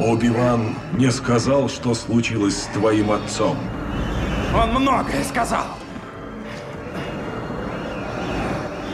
[0.00, 3.56] Оби-Ван не сказал, что случилось с твоим отцом.
[4.54, 5.64] Он многое сказал.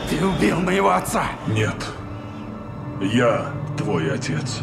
[0.09, 1.23] Ты убил моего отца.
[1.47, 1.75] Нет.
[3.01, 4.59] Я твой отец.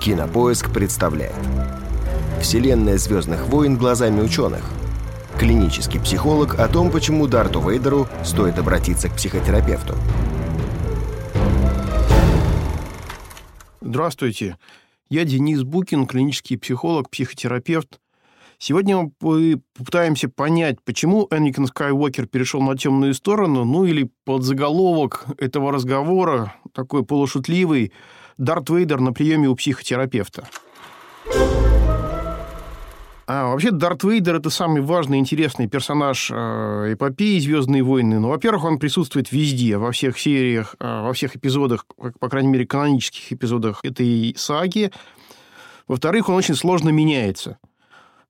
[0.00, 1.34] Кинопоиск представляет
[2.42, 4.62] Вселенная Звездных войн глазами ученых
[5.38, 9.94] Клинический психолог о том, почему Дарту Вейдеру стоит обратиться к психотерапевту
[13.82, 14.58] Здравствуйте,
[15.08, 17.98] я Денис Букин, клинический психолог, психотерапевт.
[18.58, 25.24] Сегодня мы попытаемся понять, почему Энникин Скайуокер перешел на темную сторону, ну или под заголовок
[25.38, 27.92] этого разговора, такой полушутливый,
[28.36, 30.46] Дарт Вейдер на приеме у психотерапевта.
[33.32, 38.18] А, вообще, Дарт Вейдер– это самый важный интересный персонаж э, эпопеи «Звездные войны».
[38.18, 41.86] Ну, во-первых, он присутствует везде, во всех сериях, э, во всех эпизодах,
[42.18, 44.90] по крайней мере, канонических эпизодах этой саги.
[45.86, 47.58] Во-вторых, он очень сложно меняется.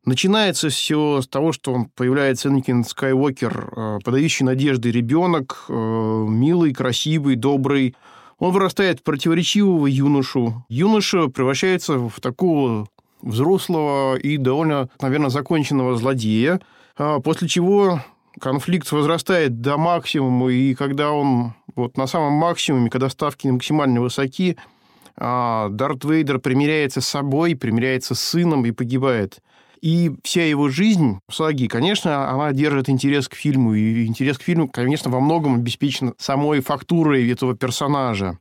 [0.05, 6.75] Начинается все с того, что он появляется Энакин Скайуокер, э, подающий надежды ребенок, э, милый,
[6.75, 7.97] красивый, добрый.
[8.39, 10.67] Он вырастает в противоречивого юношу.
[10.69, 12.87] Юноша превращается в такого
[13.23, 16.61] взрослого и довольно, наверное, законченного злодея,
[16.97, 18.01] а после чего
[18.41, 24.57] конфликт возрастает до максимума, и когда он вот на самом максимуме, когда ставки максимально высоки,
[25.17, 29.41] а, Дарт Вейдер примиряется с собой, примиряется с сыном и погибает.
[29.81, 33.75] И вся его жизнь в саге, конечно, она держит интерес к фильму.
[33.75, 38.39] И интерес к фильму, конечно, во многом обеспечен самой фактурой этого персонажа.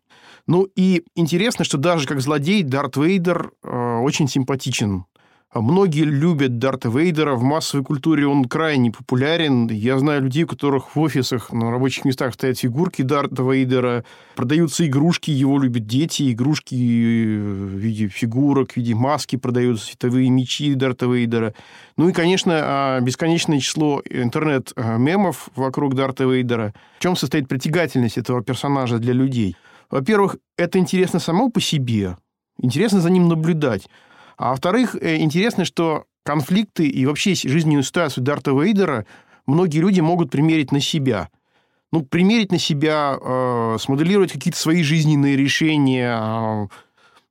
[0.49, 5.05] Ну и интересно, что даже как злодей Дарт Вейдер э, очень симпатичен.
[5.53, 7.35] Многие любят Дарта Вейдера.
[7.35, 9.67] В массовой культуре он крайне популярен.
[9.67, 14.03] Я знаю людей, у которых в офисах, на рабочих местах стоят фигурки Дарта Вейдера.
[14.35, 16.31] Продаются игрушки, его любят дети.
[16.31, 21.53] Игрушки в виде фигурок, в виде маски продаются, световые мечи Дарта Вейдера.
[21.95, 26.73] Ну и, конечно, а, бесконечное число интернет-мемов вокруг Дарта Вейдера.
[26.97, 29.55] В чем состоит притягательность этого персонажа для людей–
[29.89, 32.17] во-первых, это интересно само по себе,
[32.61, 33.89] интересно за ним наблюдать.
[34.37, 39.05] А во-вторых, э, интересно, что конфликты и вообще жизненную ситуацию Дарта Вейдера
[39.45, 41.29] многие люди могут примерить на себя.
[41.91, 46.17] Ну, примерить на себя, э, смоделировать какие-то свои жизненные решения.
[46.17, 46.67] Э,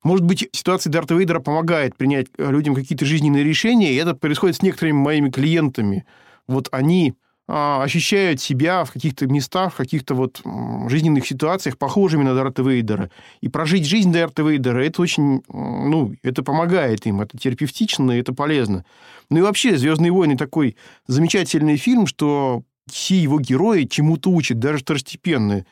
[0.03, 4.63] может быть, ситуация Дарта Вейдера помогает принять людям какие-то жизненные решения, и это происходит с
[4.63, 6.07] некоторыми моими клиентами.
[6.47, 10.42] Вот они а, ощущают себя в каких-то местах, в каких-то вот
[10.88, 13.10] жизненных ситуациях похожими на Дарта Вейдера.
[13.41, 18.34] И прожить жизнь Дарта Вейдера, это очень, ну, это помогает им, это терапевтично, и это
[18.34, 18.84] полезно.
[19.31, 20.76] Ну и вообще, «Звездные войны» такой
[21.06, 25.65] замечательный фильм, что все его герои чему-то учат, даже второстепенные.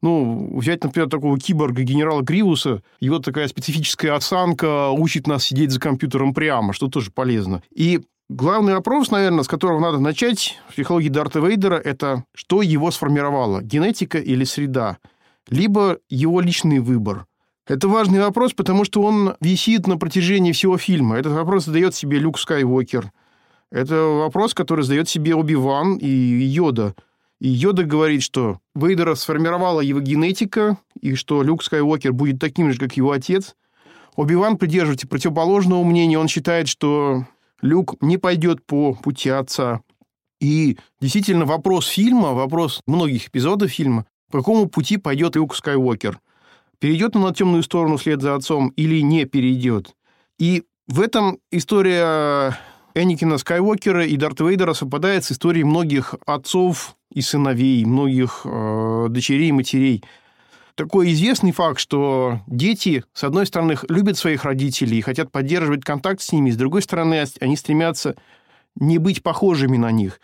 [0.00, 5.80] Ну, взять, например, такого киборга генерала Гривуса, его такая специфическая осанка учит нас сидеть за
[5.80, 7.62] компьютером прямо, что тоже полезно.
[7.74, 8.00] И
[8.30, 13.62] Главный вопрос, наверное, с которого надо начать в психологии Дарта Вейдера, это что его сформировало,
[13.62, 14.98] генетика или среда,
[15.48, 17.24] либо его личный выбор.
[17.66, 21.16] Это важный вопрос, потому что он висит на протяжении всего фильма.
[21.16, 23.12] Этот вопрос задает себе Люк Скайуокер.
[23.72, 26.94] Это вопрос, который задает себе Оби-Ван и Йода.
[27.40, 32.78] И Йода говорит, что Вейдера сформировала его генетика, и что Люк Скайуокер будет таким же,
[32.78, 33.56] как его отец.
[34.16, 36.18] Оби-Ван придерживается противоположного мнения.
[36.18, 37.24] Он считает, что
[37.60, 39.80] Люк не пойдет по пути отца.
[40.40, 46.20] И действительно вопрос фильма, вопрос многих эпизодов фильма, по какому пути пойдет Люк Скайуокер.
[46.78, 49.96] Перейдет он на темную сторону вслед за отцом или не перейдет.
[50.38, 52.56] И в этом история
[52.94, 59.48] Энникина Скайуокера и Дарта Вейдера совпадает с историей многих отцов и сыновей, многих э, дочерей
[59.48, 60.04] и матерей–
[60.78, 66.22] такой известный факт, что дети, с одной стороны, любят своих родителей и хотят поддерживать контакт
[66.22, 68.14] с ними, с другой стороны, они стремятся
[68.76, 70.20] не быть похожими на них.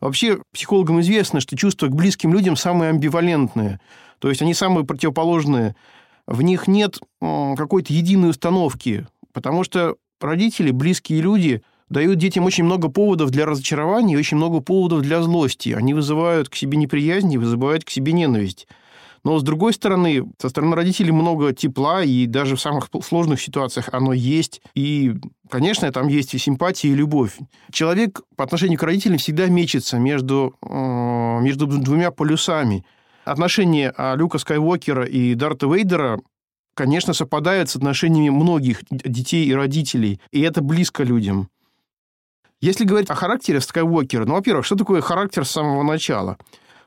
[0.00, 3.80] Вообще, психологам известно, что чувства к близким людям самые амбивалентные,
[4.18, 5.76] то есть они самые противоположные.
[6.26, 12.88] В них нет какой-то единой установки, потому что родители, близкие люди дают детям очень много
[12.88, 15.70] поводов для разочарования и очень много поводов для злости.
[15.70, 18.66] Они вызывают к себе неприязнь и вызывают к себе ненависть.
[19.28, 23.90] Но, с другой стороны, со стороны родителей много тепла, и даже в самых сложных ситуациях
[23.92, 24.62] оно есть.
[24.74, 25.16] И,
[25.50, 27.36] конечно, там есть и симпатия, и любовь.
[27.70, 32.86] Человек по отношению к родителям всегда мечется между, между двумя полюсами.
[33.26, 36.22] Отношения а, Люка Скайуокера и Дарта Вейдера
[36.74, 41.50] конечно, совпадают с отношениями многих детей и родителей, и это близко людям.
[42.62, 46.38] Если говорить о характере Скайуокера, ну, во-первых, что такое характер с самого начала?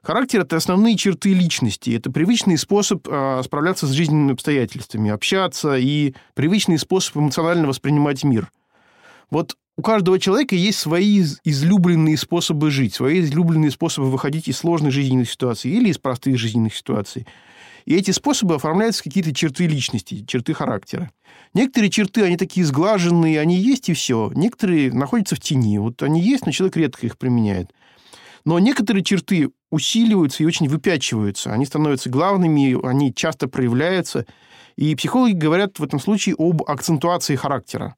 [0.04, 1.92] Характер– это основные черты личности.
[1.92, 8.52] Это привычный способ э, справляться с жизненными обстоятельствами, общаться и привычный способ эмоционально воспринимать мир.
[9.30, 14.92] Вот у каждого человека есть свои излюбленные способы жить, свои излюбленные способы выходить из сложных
[14.92, 17.28] жизненных ситуаций или из простых жизненных ситуаций.
[17.86, 21.12] И эти способы оформляются какие-то черты личности, черты характера.
[21.54, 24.32] Некоторые черты, они такие сглаженные, они есть и все.
[24.36, 25.78] Некоторые находятся в тени.
[25.78, 27.72] Вот они есть, но человек редко их применяет.
[28.46, 31.52] Но некоторые черты усиливаются и очень выпячиваются.
[31.52, 34.26] Они становятся главными, они часто проявляются.
[34.76, 37.96] И психологи говорят в этом случае об акцентуации характера.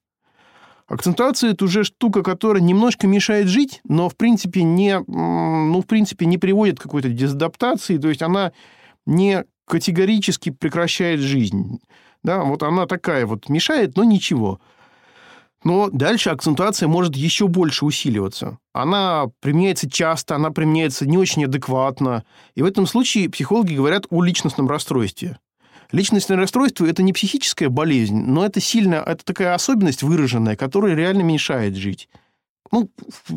[0.86, 6.26] Акцентуация– это уже штука, которая немножко мешает жить, но, в принципе, не, ну, в принципе,
[6.26, 8.52] не приводит к какой-то дезадаптации, то есть она
[9.06, 11.80] не категорически прекращает жизнь.
[12.22, 14.60] Да, вот она такая вот мешает, но ничего.
[15.64, 18.58] Но дальше акцентуация может еще больше усиливаться.
[18.74, 22.24] Она применяется часто, она применяется не очень адекватно.
[22.54, 25.38] И в этом случае психологи говорят о личностном расстройстве.
[25.90, 31.22] Личностное расстройство– это не психическая болезнь, но это сильно, это такая особенность выраженная, которая реально
[31.22, 32.08] мешает жить.
[32.72, 32.90] Ну,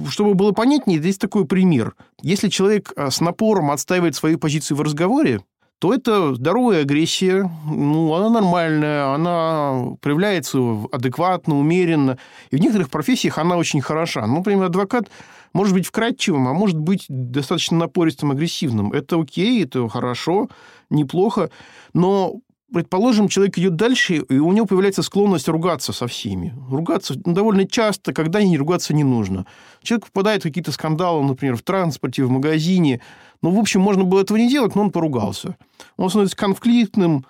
[0.09, 1.95] чтобы было понятнее, здесь такой пример.
[2.21, 5.41] Если человек а, с напором отстаивает свою позицию в разговоре,
[5.79, 10.59] то это здоровая агрессия, ну, она нормальная, она проявляется
[10.91, 12.17] адекватно, умеренно.
[12.49, 14.25] И в некоторых профессиях она очень хороша.
[14.25, 15.09] Ну, например, адвокат
[15.53, 18.91] может быть вкрадчивым, а может быть достаточно напористым, агрессивным.
[18.91, 20.49] Это окей, это хорошо,
[20.89, 21.51] неплохо.
[21.93, 22.41] Но
[22.73, 26.53] предположим, человек идет дальше, и у него появляется склонность ругаться со всеми.
[26.69, 29.45] Ругаться довольно часто, когда не ругаться не нужно.
[29.81, 33.01] Человек попадает в какие-то скандалы, например, в транспорте, в магазине.
[33.41, 35.57] Ну, в общем, можно было этого не делать, но он поругался.
[35.95, 37.25] Он становится конфликтным,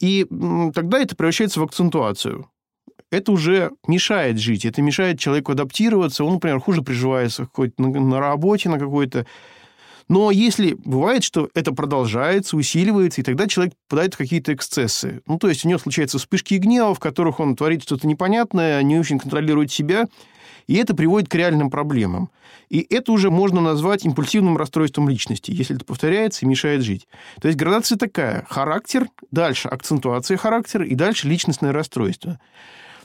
[0.00, 0.26] и
[0.74, 2.50] тогда это превращается в акцентуацию.
[3.10, 6.24] Это уже мешает жить, это мешает человеку адаптироваться.
[6.24, 9.26] Он, например, хуже приживается на, на работе, на какой-то
[10.08, 15.22] но если бывает, что это продолжается, усиливается, и тогда человек попадает в какие-то эксцессы.
[15.26, 18.98] Ну, то есть у него случаются вспышки гнева, в которых он творит что-то непонятное, не
[18.98, 20.06] очень контролирует себя,
[20.68, 22.30] и это приводит к реальным проблемам.
[22.68, 27.08] И это уже можно назвать импульсивным расстройством личности, если это повторяется и мешает жить.
[27.40, 28.44] То есть градация такая.
[28.48, 32.40] Характер, дальше акцентуация характера и дальше личностное расстройство.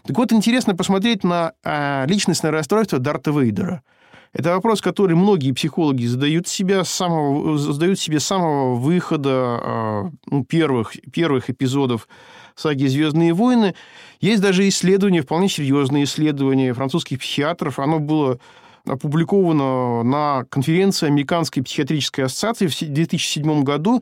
[0.03, 3.81] Так вот, интересно посмотреть на а, личностное расстройство Дарта Вейдера–
[4.33, 10.45] это вопрос, который многие психологи задают, себя самого, задают себе с самого выхода а, ну,
[10.45, 12.07] первых, первых эпизодов
[12.55, 13.75] саги «Звездные войны».
[14.21, 17.79] Есть даже исследования, вполне серьезные исследования французских психиатров.
[17.79, 18.39] Оно было
[18.85, 24.01] опубликовано на конференции Американской психиатрической ассоциации в 2007 году.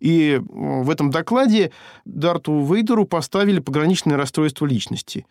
[0.00, 1.70] И в этом докладе
[2.04, 5.26] Дарту Вейдеру поставили пограничное расстройство личности.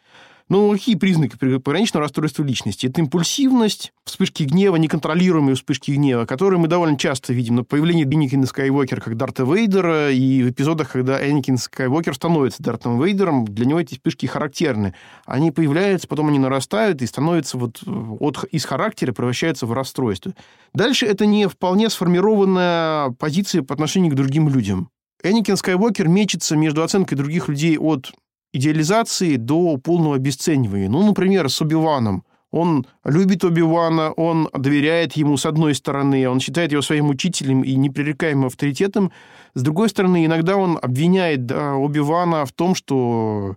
[0.52, 2.86] Ну, какие признаки пограничного расстройства личности?
[2.86, 8.46] Это импульсивность, вспышки гнева, неконтролируемые вспышки гнева, которые мы довольно часто видим на появлении Энникина
[8.46, 13.80] Скайуокера как Дарта Вейдера и в эпизодах, когда Энникин Скайуокер становится Дартом Вейдером, для него
[13.80, 14.94] эти вспышки характерны.
[15.26, 17.82] Они появляются, потом они нарастают и становятся вот
[18.20, 20.34] от, из характера превращаются в расстройство.
[20.74, 24.90] Дальше это не вполне сформированная позиция по отношению к другим людям.
[25.24, 28.12] Энникин Скайуокер мечется между оценкой других людей от
[28.54, 30.90] идеализации до полного обесценивания.
[30.90, 32.24] Ну, например, с Оби-Ваном.
[32.52, 37.76] Он любит Оби-Вана, он доверяет ему с одной стороны, он считает его своим учителем и
[37.76, 39.12] непререкаемым авторитетом.
[39.54, 43.56] С другой стороны, иногда он обвиняет да, Оби-Вана в том, что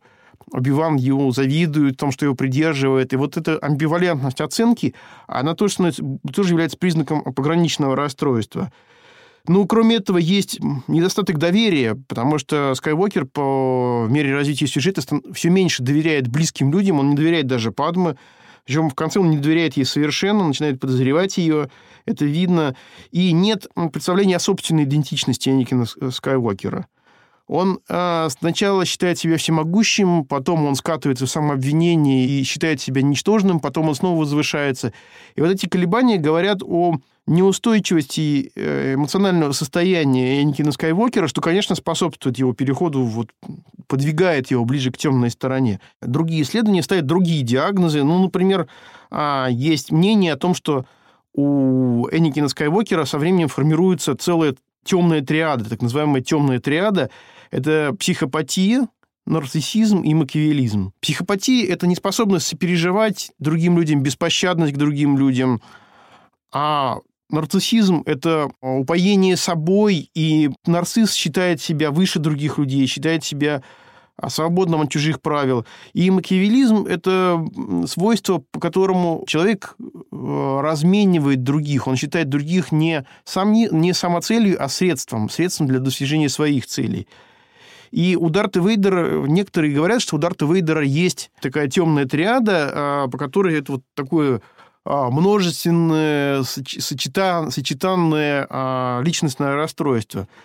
[0.52, 3.12] Оби-Ван ему завидует, в том, что его придерживает.
[3.12, 4.94] И вот эта амбивалентность оценки,
[5.26, 5.92] она тоже,
[6.32, 8.72] тоже является признаком пограничного расстройства.
[9.46, 10.58] Ну, кроме этого, есть
[10.88, 15.02] недостаток доверия, потому что Скайуокер по мере развития сюжета
[15.34, 18.16] все меньше доверяет близким людям, он не доверяет даже Падме,
[18.64, 21.68] причем в конце он не доверяет ей совершенно, начинает подозревать ее,
[22.06, 22.74] это видно.
[23.10, 26.86] И нет представления о собственной идентичности Эникина Скайуокера.
[27.46, 33.60] Он э, сначала считает себя всемогущим, потом он скатывается в самообвинение и считает себя ничтожным,
[33.60, 34.92] потом он снова возвышается.
[35.34, 36.96] И вот эти колебания говорят о
[37.26, 43.28] неустойчивости э, эмоционального состояния Энникина Скайуокера, что, конечно, способствует его переходу, вот,
[43.86, 45.80] подвигает его ближе к темной стороне.
[46.02, 48.02] Другие исследования ставят другие диагнозы.
[48.04, 48.68] Ну, например,
[49.10, 50.84] а, есть мнение о том, что
[51.34, 57.10] у Энникина Скайуокера со временем формируется целая темная триада, так называемая темная триада.
[57.50, 58.88] Это психопатия,
[59.26, 60.92] нарциссизм и макиавелизм.
[61.00, 65.62] Психопатия– это неспособность сопереживать другим людям, беспощадность к другим людям,
[66.52, 66.98] а
[67.30, 73.62] нарциссизм– это упоение собой, и нарцисс считает себя выше других людей, считает себя
[74.16, 75.66] а свободным от чужих правил.
[75.92, 77.44] И макиавелизм– это
[77.88, 81.88] свойство, по которому человек э, разменивает других.
[81.88, 87.08] Он считает других не, сам, не самоцелью, а средством, средством для достижения своих целей.
[87.94, 93.08] И у Дарта Вейдера, некоторые говорят, что у Дарта Вейдера есть такая темная триада, а,
[93.08, 94.42] по которой это вот такое
[94.84, 100.28] а, множественное, сочетан, сочетанное а, личностное расстройство–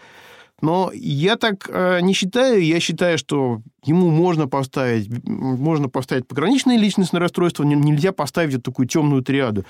[0.62, 1.70] но я так
[2.02, 2.62] не считаю.
[2.62, 8.86] Я считаю, что ему можно поставить, можно поставить пограничное личностное расстройство, нельзя поставить вот такую
[8.86, 9.64] темную триаду.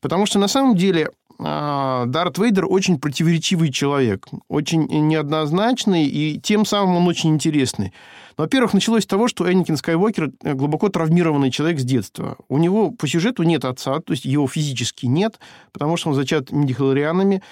[0.00, 6.64] Потому что на самом деле э, Дарт Вейдер очень противоречивый человек, очень неоднозначный, и тем
[6.64, 7.92] самым он очень интересный.
[8.36, 12.36] Во-первых, началось с того, что Энакин Скайуокер глубоко травмированный человек с детства.
[12.48, 15.40] У него по сюжету нет отца, то есть его физически нет,
[15.72, 17.42] потому что он зачат медихлорианами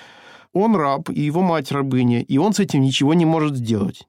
[0.53, 4.07] он раб, и его мать рабыня, и он с этим ничего не может сделать.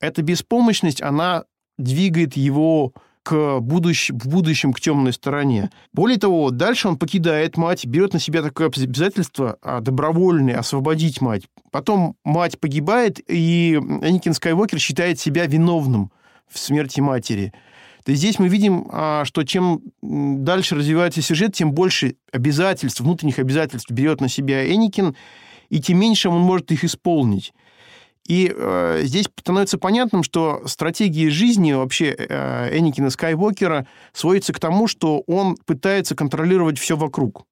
[0.00, 1.44] Эта беспомощность, она
[1.78, 2.92] двигает его
[3.26, 4.10] к будущ...
[4.10, 5.70] в будущем к темной стороне.
[5.92, 11.42] Более того, дальше он покидает мать, берет на себя такое обязательство а, добровольное освободить мать.
[11.72, 16.12] Потом мать погибает, и Энакин Скайуокер считает себя виновным
[16.48, 17.52] в смерти матери.
[18.04, 23.40] То есть здесь мы видим, а, что чем дальше развивается сюжет, тем больше обязательств, внутренних
[23.40, 25.16] обязательств берет на себя Энакин,
[25.68, 27.52] и тем меньше он может их исполнить.
[28.26, 34.88] И э, здесь становится понятным, что стратегия жизни вообще э, Энакина Скайуокера сводится к тому,
[34.88, 37.44] что он пытается контролировать все вокруг.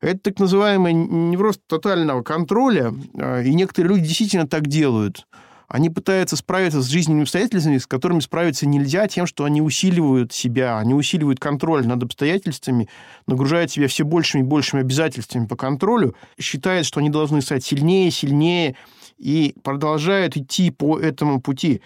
[0.00, 5.26] Это так называемый невроз тотального контроля, э, и некоторые люди действительно так делают.
[5.68, 10.78] Они пытаются справиться с жизненными обстоятельствами, с которыми справиться нельзя тем, что они усиливают себя,
[10.78, 12.88] они усиливают контроль над обстоятельствами,
[13.26, 18.10] нагружают себя все большими и большими обязательствами по контролю, считают, что они должны стать сильнее,
[18.10, 18.76] сильнее,
[19.22, 21.80] и продолжают идти по этому пути.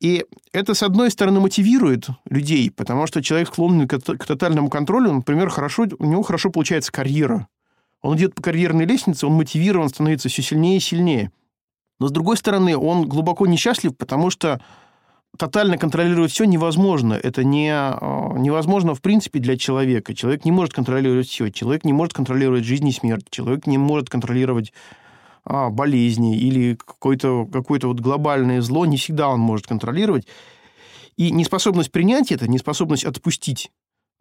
[0.00, 5.12] И это, с одной стороны, мотивирует людей, потому что человек склонный к, к тотальному контролю,
[5.12, 7.48] например, хорошо, у него хорошо получается карьера.
[8.02, 11.32] Он идет по карьерной лестнице, он мотивирован становится все сильнее и сильнее.
[11.98, 14.60] Но, с другой стороны, он глубоко несчастлив, потому что
[15.38, 17.14] тотально контролировать все невозможно.
[17.14, 20.14] Это не, а, невозможно в принципе для человека.
[20.14, 21.48] Человек не может контролировать все.
[21.48, 23.26] Человек не может контролировать жизнь и смерть.
[23.30, 24.72] Человек не может контролировать
[25.44, 30.26] а, болезни или какое-то какое вот глобальное зло, не всегда он может контролировать.
[31.16, 33.70] И неспособность принять это, неспособность отпустить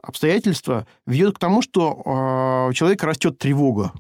[0.02, 3.94] обстоятельства ведет к тому, что э, у человека растет тревога.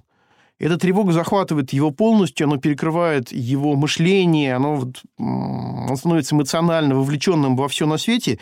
[0.60, 7.68] Эта тревога захватывает его полностью, она перекрывает его мышление, оно, он становится эмоционально вовлеченным во
[7.68, 8.39] все на свете,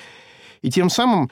[0.61, 1.31] и тем самым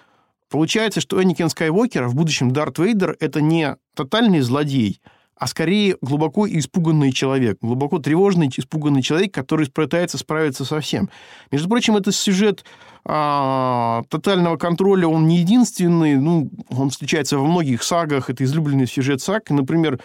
[0.50, 5.02] получается, что Энакин Скайуокер, в будущем Дарт Вейдер, это не тотальный злодей,
[5.40, 11.10] а скорее глубоко испуганный человек, глубоко тревожный, испуганный человек, который пытается справиться со всем.
[11.50, 12.66] Между прочим, этот сюжет
[13.06, 19.22] а, тотального контроля, он не единственный, ну, он встречается во многих сагах, это излюбленный сюжет
[19.22, 20.02] саг, например,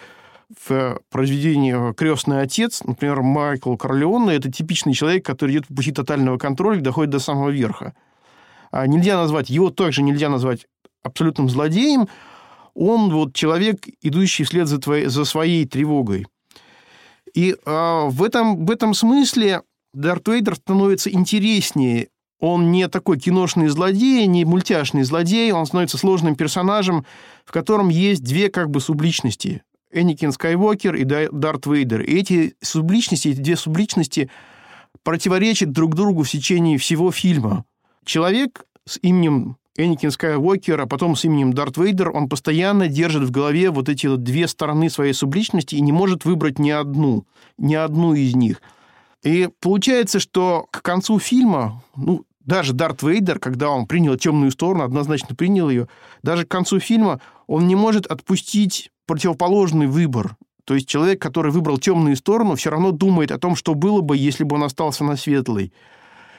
[0.69, 6.39] в произведении «Крестный отец», например, Майкл Корлеоне, это типичный человек, который идет по пути тотального
[6.39, 7.95] контроля и доходит до самого верха.
[8.71, 10.67] А нельзя назвать, его также нельзя назвать
[11.03, 12.09] абсолютным злодеем,
[12.75, 16.27] он вот человек, идущий вслед за, твоей, за своей тревогой.
[17.35, 19.63] И а, в, этом, в этом смысле
[19.93, 22.09] Дарт Вейдер становится интереснее.
[22.41, 27.07] Он не такой киношный злодей, не мультяшный злодей, он становится сложным персонажем,
[27.45, 29.63] в котором есть две как бы субличности.
[29.93, 32.03] Энакин Скайуокер и Дарт Вейдер.
[32.03, 34.29] И эти субличности, эти две субличности
[35.05, 37.65] противоречат друг другу в течение всего фильма.
[38.05, 43.31] Человек с именем Энакин Скайуокер, а потом с именем Дарт Вейдер, он постоянно держит в
[43.31, 47.27] голове вот эти вот две стороны своей субличности и не может выбрать ни одну,
[47.59, 48.63] ни одну из них.
[49.25, 54.85] И получается, что к концу фильма, ну, даже Дарт Вейдер, когда он принял темную сторону,
[54.85, 55.89] однозначно принял ее,
[56.23, 60.37] даже к концу фильма он не может отпустить противоположный выбор.
[60.65, 64.17] То есть человек, который выбрал темную сторону, все равно думает о том, что было бы,
[64.17, 65.73] если бы он остался на светлой.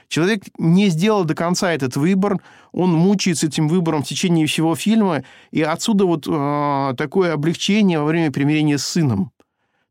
[0.08, 2.40] Человек не сделал до конца этот выбор,
[2.72, 8.06] он мучается этим выбором в течение всего фильма, и отсюда вот э, такое облегчение во
[8.06, 9.32] время примирения с сыном.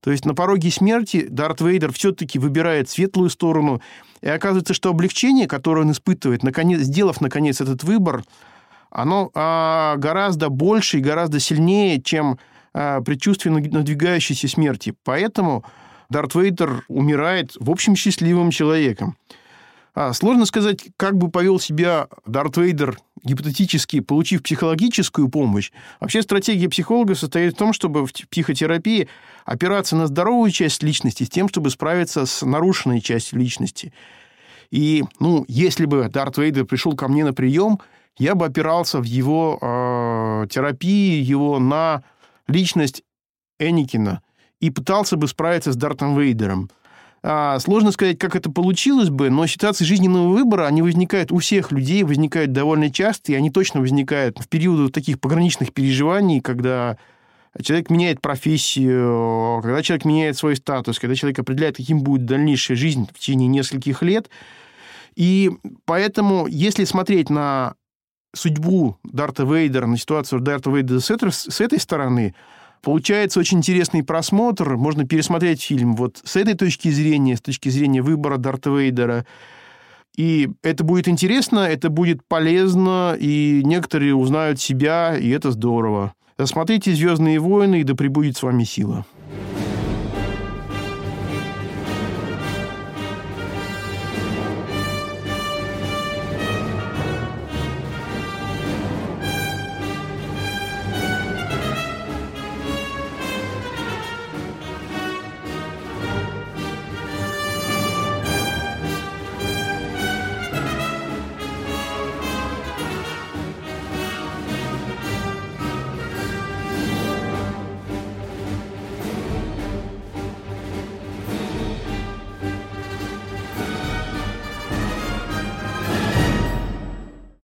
[0.00, 3.80] То есть на пороге смерти Дарт Вейдер все-таки выбирает светлую сторону,
[4.21, 8.23] и оказывается, что облегчение, которое он испытывает, наконец, сделав, наконец, этот выбор,
[8.90, 12.38] оно э, гораздо больше и гораздо сильнее, чем
[12.75, 14.94] э, предчувствие надвигающейся смерти.
[15.04, 15.64] Поэтому
[16.11, 19.16] Дарт Вейдер умирает, в общем, счастливым человеком.
[19.94, 25.70] А, сложно сказать, как бы повел себя Дарт Вейдер гипотетически, получив психологическую помощь.
[26.00, 29.08] Вообще стратегия психолога состоит в том, чтобы в психотерапии
[29.44, 33.92] опираться на здоровую часть личности с тем, чтобы справиться с нарушенной частью личности.
[34.70, 37.78] И, ну, если бы Дарт Вейдер пришел ко мне на прием,
[38.18, 42.02] я бы опирался в его э, терапии, его на
[42.48, 43.04] личность
[43.58, 44.22] Эникина
[44.60, 46.70] и пытался бы справиться с Дартом Вейдером.
[47.26, 51.73] А, сложно сказать, как это получилось бы, но ситуации жизненного выбора, они возникают у всех
[51.73, 56.99] людей, возникают довольно часто, и они точно возникают в периоды таких пограничных переживаний, когда
[57.62, 63.09] человек меняет профессию, когда человек меняет свой статус, когда человек определяет, каким будет дальнейшая жизнь
[63.11, 64.28] в течение нескольких лет.
[65.16, 65.50] И
[65.87, 67.75] поэтому, если смотреть на
[68.35, 72.35] судьбу Дарта Вейдера, на ситуацию Дарта Вейдера с этой, с этой стороны,
[72.85, 74.76] получается очень интересный просмотр.
[74.76, 79.26] Можно пересмотреть фильм вот с этой точки зрения, с точки зрения выбора Дарта Вейдера.
[80.17, 86.14] И это будет интересно, это будет полезно, и некоторые узнают себя, и это здорово.
[86.43, 89.05] Смотрите «Звездные войны», и да пребудет с вами сила.